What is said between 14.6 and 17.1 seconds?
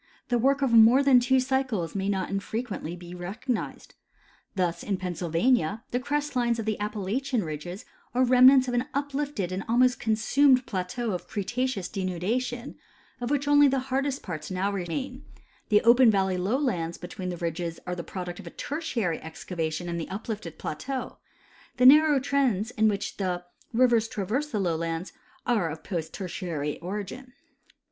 remain; the open vallev lowlands